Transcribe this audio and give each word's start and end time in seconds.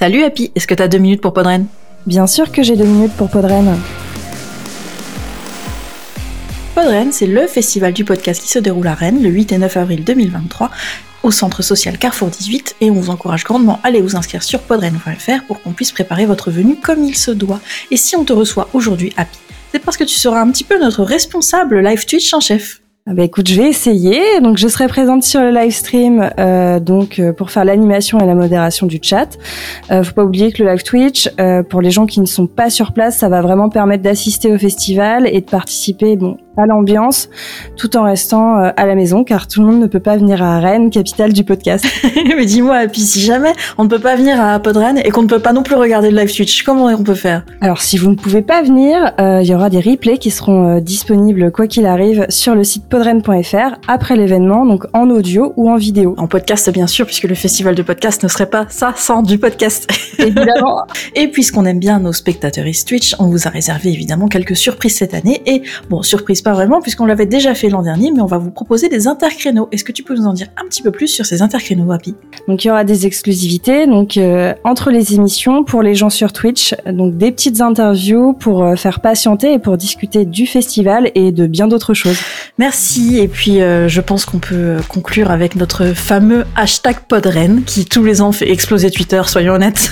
Salut 0.00 0.24
Happy, 0.24 0.50
est-ce 0.54 0.66
que 0.66 0.72
t'as 0.72 0.88
deux 0.88 0.96
minutes 0.96 1.20
pour 1.20 1.34
Podren? 1.34 1.66
Bien 2.06 2.26
sûr 2.26 2.50
que 2.50 2.62
j'ai 2.62 2.74
deux 2.74 2.86
minutes 2.86 3.12
pour 3.18 3.28
Podren. 3.28 3.78
Podren, 6.74 7.12
c'est 7.12 7.26
le 7.26 7.46
festival 7.46 7.92
du 7.92 8.02
podcast 8.06 8.40
qui 8.40 8.48
se 8.48 8.58
déroule 8.58 8.86
à 8.86 8.94
Rennes 8.94 9.22
le 9.22 9.28
8 9.28 9.52
et 9.52 9.58
9 9.58 9.76
avril 9.76 10.02
2023 10.02 10.70
au 11.22 11.30
centre 11.30 11.60
social 11.60 11.98
Carrefour 11.98 12.30
18 12.30 12.76
et 12.80 12.90
on 12.90 12.94
vous 12.94 13.10
encourage 13.10 13.44
grandement 13.44 13.78
à 13.82 13.88
aller 13.88 14.00
vous 14.00 14.16
inscrire 14.16 14.42
sur 14.42 14.60
podren.fr 14.60 15.44
pour 15.46 15.60
qu'on 15.60 15.72
puisse 15.72 15.92
préparer 15.92 16.24
votre 16.24 16.50
venue 16.50 16.76
comme 16.76 17.04
il 17.04 17.14
se 17.14 17.30
doit. 17.30 17.60
Et 17.90 17.98
si 17.98 18.16
on 18.16 18.24
te 18.24 18.32
reçoit 18.32 18.70
aujourd'hui 18.72 19.12
Happy, 19.18 19.36
c'est 19.70 19.80
parce 19.80 19.98
que 19.98 20.04
tu 20.04 20.18
seras 20.18 20.40
un 20.40 20.50
petit 20.50 20.64
peu 20.64 20.80
notre 20.80 21.04
responsable 21.04 21.78
live 21.80 22.06
Twitch 22.06 22.32
en 22.32 22.40
chef. 22.40 22.79
Ah 23.06 23.14
bah 23.14 23.22
écoute, 23.24 23.48
je 23.48 23.60
vais 23.60 23.68
essayer. 23.68 24.20
Donc 24.42 24.58
je 24.58 24.68
serai 24.68 24.86
présente 24.86 25.22
sur 25.22 25.40
le 25.40 25.50
live 25.50 25.72
stream 25.72 26.30
euh, 26.38 26.80
donc 26.80 27.18
euh, 27.18 27.32
pour 27.32 27.50
faire 27.50 27.64
l'animation 27.64 28.20
et 28.20 28.26
la 28.26 28.34
modération 28.34 28.86
du 28.86 28.98
chat. 29.02 29.38
Euh, 29.90 30.04
faut 30.04 30.12
pas 30.12 30.22
oublier 30.22 30.52
que 30.52 30.62
le 30.62 30.68
live 30.68 30.82
Twitch, 30.82 31.30
euh, 31.40 31.62
pour 31.62 31.80
les 31.80 31.90
gens 31.90 32.04
qui 32.04 32.20
ne 32.20 32.26
sont 32.26 32.46
pas 32.46 32.68
sur 32.68 32.92
place, 32.92 33.16
ça 33.16 33.30
va 33.30 33.40
vraiment 33.40 33.70
permettre 33.70 34.02
d'assister 34.02 34.52
au 34.52 34.58
festival 34.58 35.26
et 35.26 35.40
de 35.40 35.46
participer 35.46 36.16
bon 36.16 36.36
à 36.56 36.66
l'ambiance 36.66 37.28
tout 37.76 37.96
en 37.96 38.04
restant 38.04 38.58
euh, 38.58 38.70
à 38.76 38.86
la 38.86 38.94
maison 38.94 39.24
car 39.24 39.48
tout 39.48 39.60
le 39.60 39.66
monde 39.66 39.80
ne 39.80 39.86
peut 39.86 40.00
pas 40.00 40.16
venir 40.16 40.42
à 40.42 40.60
Rennes, 40.60 40.90
capitale 40.90 41.32
du 41.32 41.44
podcast. 41.44 41.84
Mais 42.36 42.44
dis-moi, 42.44 42.86
puis 42.88 43.00
si 43.00 43.20
jamais 43.20 43.52
on 43.78 43.84
ne 43.84 43.88
peut 43.88 43.98
pas 43.98 44.16
venir 44.16 44.40
à 44.40 44.58
Podren 44.60 44.98
et 44.98 45.10
qu'on 45.10 45.22
ne 45.22 45.28
peut 45.28 45.38
pas 45.38 45.52
non 45.52 45.62
plus 45.62 45.74
regarder 45.74 46.10
le 46.10 46.20
live 46.20 46.34
Twitch, 46.34 46.62
comment 46.62 46.86
on 46.86 47.02
peut 47.02 47.14
faire? 47.14 47.44
Alors 47.60 47.80
si 47.80 47.98
vous 47.98 48.10
ne 48.10 48.16
pouvez 48.16 48.42
pas 48.42 48.62
venir, 48.62 49.12
euh, 49.18 49.40
il 49.42 49.48
y 49.48 49.54
aura 49.54 49.70
des 49.70 49.80
replays 49.80 50.18
qui 50.18 50.30
seront 50.30 50.76
euh, 50.76 50.80
disponibles 50.80 51.50
quoi 51.50 51.66
qu'il 51.66 51.86
arrive 51.86 52.26
sur 52.28 52.54
le 52.54 52.64
site 52.64 52.84
podren.fr 52.88 53.78
après 53.88 54.16
l'événement, 54.16 54.66
donc 54.66 54.84
en 54.92 55.10
audio 55.10 55.52
ou 55.56 55.70
en 55.70 55.76
vidéo. 55.76 56.14
En 56.18 56.26
podcast 56.26 56.70
bien 56.70 56.86
sûr, 56.86 57.06
puisque 57.06 57.24
le 57.24 57.34
festival 57.34 57.74
de 57.74 57.82
podcast 57.82 58.22
ne 58.22 58.28
serait 58.28 58.50
pas 58.50 58.66
ça 58.68 58.92
sans 58.96 59.22
du 59.22 59.38
podcast. 59.38 59.88
Évidemment. 60.18 60.82
et 61.14 61.28
puisqu'on 61.28 61.64
aime 61.64 61.78
bien 61.78 61.98
nos 62.00 62.12
spectateurs 62.12 62.60
Twitch, 62.86 63.14
on 63.18 63.26
vous 63.26 63.46
a 63.46 63.50
réservé 63.50 63.90
évidemment 63.90 64.28
quelques 64.28 64.56
surprises 64.56 64.96
cette 64.96 65.14
année 65.14 65.42
et 65.46 65.62
bon, 65.88 66.02
surprise 66.02 66.39
pas 66.42 66.52
vraiment 66.52 66.80
puisqu'on 66.80 67.06
l'avait 67.06 67.26
déjà 67.26 67.54
fait 67.54 67.68
l'an 67.68 67.82
dernier, 67.82 68.10
mais 68.12 68.20
on 68.20 68.26
va 68.26 68.38
vous 68.38 68.50
proposer 68.50 68.88
des 68.88 69.06
intercréneaux. 69.06 69.68
Est-ce 69.72 69.84
que 69.84 69.92
tu 69.92 70.02
peux 70.02 70.14
nous 70.14 70.26
en 70.26 70.32
dire 70.32 70.48
un 70.56 70.66
petit 70.66 70.82
peu 70.82 70.90
plus 70.90 71.08
sur 71.08 71.26
ces 71.26 71.42
intercréneaux, 71.42 71.90
Happy? 71.92 72.14
Donc 72.48 72.64
il 72.64 72.68
y 72.68 72.70
aura 72.70 72.84
des 72.84 73.06
exclusivités 73.06 73.86
donc 73.86 74.16
euh, 74.16 74.54
entre 74.64 74.90
les 74.90 75.14
émissions 75.14 75.64
pour 75.64 75.82
les 75.82 75.94
gens 75.94 76.10
sur 76.10 76.32
Twitch, 76.32 76.74
donc 76.86 77.16
des 77.16 77.32
petites 77.32 77.60
interviews 77.60 78.32
pour 78.32 78.64
euh, 78.64 78.76
faire 78.76 79.00
patienter 79.00 79.54
et 79.54 79.58
pour 79.58 79.76
discuter 79.76 80.24
du 80.24 80.46
festival 80.46 81.10
et 81.14 81.32
de 81.32 81.46
bien 81.46 81.68
d'autres 81.68 81.94
choses. 81.94 82.18
Merci 82.58 83.18
et 83.18 83.28
puis 83.28 83.60
euh, 83.60 83.88
je 83.88 84.00
pense 84.00 84.24
qu'on 84.24 84.38
peut 84.38 84.76
conclure 84.88 85.30
avec 85.30 85.56
notre 85.56 85.94
fameux 85.94 86.44
hashtag 86.56 86.96
Podren 87.08 87.62
qui 87.64 87.84
tous 87.84 88.04
les 88.04 88.20
ans 88.20 88.32
fait 88.32 88.50
exploser 88.50 88.90
Twitter, 88.90 89.22
soyons 89.26 89.54
honnêtes. 89.54 89.90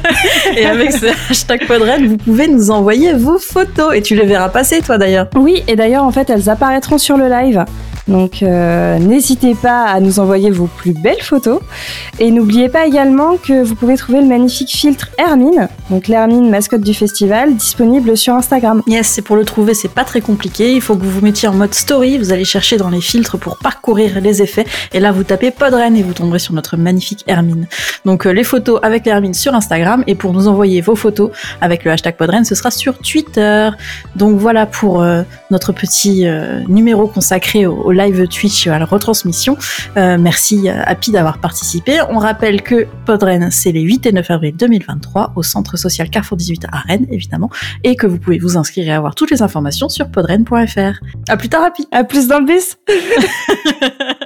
et 0.56 0.66
avec 0.66 0.92
ce 0.92 1.06
hashtag 1.30 1.66
Podren, 1.66 2.06
vous 2.06 2.16
pouvez 2.16 2.48
nous 2.48 2.70
envoyer 2.70 3.12
vos 3.12 3.38
photos 3.38 3.94
et 3.94 4.02
tu 4.02 4.14
les 4.14 4.26
verras 4.26 4.48
passer 4.48 4.80
toi 4.80 4.98
d'ailleurs. 4.98 5.28
Oui, 5.36 5.62
et 5.66 5.76
d'ailleurs 5.76 5.87
en 5.96 6.10
fait 6.10 6.28
elles 6.30 6.50
apparaîtront 6.50 6.98
sur 6.98 7.16
le 7.16 7.28
live. 7.28 7.64
Donc 8.08 8.42
euh, 8.42 8.98
n'hésitez 8.98 9.54
pas 9.54 9.84
à 9.84 10.00
nous 10.00 10.18
envoyer 10.18 10.50
vos 10.50 10.66
plus 10.66 10.92
belles 10.92 11.22
photos. 11.22 11.60
Et 12.18 12.30
n'oubliez 12.30 12.68
pas 12.68 12.86
également 12.86 13.36
que 13.36 13.62
vous 13.62 13.74
pouvez 13.74 13.96
trouver 13.96 14.20
le 14.20 14.26
magnifique 14.26 14.70
filtre 14.70 15.10
Hermine, 15.18 15.68
donc 15.90 16.08
l'Hermine 16.08 16.50
mascotte 16.50 16.80
du 16.80 16.94
festival, 16.94 17.54
disponible 17.54 18.16
sur 18.16 18.34
Instagram. 18.34 18.82
Yes, 18.86 19.06
c'est 19.08 19.22
pour 19.22 19.36
le 19.36 19.44
trouver, 19.44 19.74
c'est 19.74 19.90
pas 19.90 20.04
très 20.04 20.20
compliqué. 20.20 20.72
Il 20.72 20.80
faut 20.80 20.96
que 20.96 21.02
vous 21.02 21.10
vous 21.10 21.20
mettiez 21.20 21.48
en 21.48 21.54
mode 21.54 21.74
story. 21.74 22.18
Vous 22.18 22.32
allez 22.32 22.44
chercher 22.44 22.76
dans 22.76 22.88
les 22.88 23.00
filtres 23.00 23.38
pour 23.38 23.58
parcourir 23.58 24.20
les 24.20 24.42
effets. 24.42 24.66
Et 24.92 25.00
là, 25.00 25.12
vous 25.12 25.24
tapez 25.24 25.50
Podren 25.50 25.96
et 25.96 26.02
vous 26.02 26.14
tomberez 26.14 26.38
sur 26.38 26.54
notre 26.54 26.76
magnifique 26.76 27.24
Hermine. 27.26 27.66
Donc 28.04 28.26
euh, 28.26 28.32
les 28.32 28.44
photos 28.44 28.80
avec 28.82 29.06
l'Hermine 29.06 29.34
sur 29.34 29.54
Instagram. 29.54 30.02
Et 30.06 30.14
pour 30.14 30.32
nous 30.32 30.48
envoyer 30.48 30.80
vos 30.80 30.96
photos 30.96 31.30
avec 31.60 31.84
le 31.84 31.90
hashtag 31.90 32.16
Podren, 32.16 32.44
ce 32.44 32.54
sera 32.54 32.70
sur 32.70 32.98
Twitter. 32.98 33.70
Donc 34.16 34.38
voilà 34.38 34.66
pour 34.66 35.02
euh, 35.02 35.22
notre 35.50 35.72
petit 35.72 36.26
numéro 36.68 37.06
consacré 37.06 37.66
au, 37.66 37.74
au 37.74 37.92
live 37.98 38.28
Twitch 38.28 38.66
à 38.68 38.78
la 38.78 38.84
retransmission. 38.84 39.56
Euh, 39.96 40.16
merci 40.18 40.68
euh, 40.68 40.82
Happy 40.86 41.10
d'avoir 41.10 41.38
participé. 41.38 41.98
On 42.08 42.18
rappelle 42.18 42.62
que 42.62 42.86
Podren, 43.04 43.50
c'est 43.50 43.72
les 43.72 43.80
8 43.80 44.06
et 44.06 44.12
9 44.12 44.30
avril 44.30 44.56
2023 44.56 45.32
au 45.34 45.42
centre 45.42 45.76
social 45.76 46.08
Carrefour 46.08 46.36
18 46.36 46.66
à 46.70 46.78
Rennes, 46.78 47.06
évidemment, 47.10 47.50
et 47.82 47.96
que 47.96 48.06
vous 48.06 48.18
pouvez 48.18 48.38
vous 48.38 48.56
inscrire 48.56 48.86
et 48.86 48.92
avoir 48.92 49.14
toutes 49.16 49.32
les 49.32 49.42
informations 49.42 49.88
sur 49.88 50.10
podren.fr. 50.10 51.00
À 51.28 51.36
plus 51.36 51.48
tard, 51.48 51.64
Happy 51.64 51.88
À 51.90 52.04
plus 52.04 52.28
dans 52.28 52.38
le 52.38 52.46
bus 52.46 52.76